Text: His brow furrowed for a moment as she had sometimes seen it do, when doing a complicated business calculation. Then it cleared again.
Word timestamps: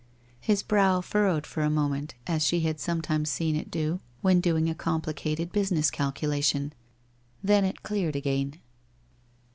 His 0.39 0.63
brow 0.63 0.99
furrowed 1.01 1.45
for 1.45 1.61
a 1.61 1.69
moment 1.69 2.15
as 2.25 2.43
she 2.43 2.61
had 2.61 2.79
sometimes 2.79 3.29
seen 3.29 3.55
it 3.55 3.69
do, 3.69 3.99
when 4.23 4.41
doing 4.41 4.67
a 4.67 4.73
complicated 4.73 5.51
business 5.51 5.91
calculation. 5.91 6.73
Then 7.43 7.63
it 7.65 7.83
cleared 7.83 8.15
again. 8.15 8.55